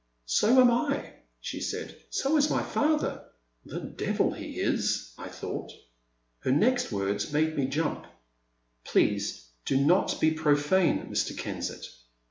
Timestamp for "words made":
6.91-7.55